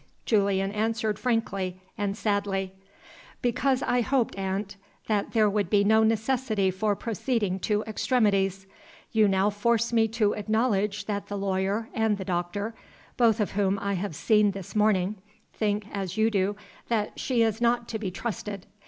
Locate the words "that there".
5.05-5.47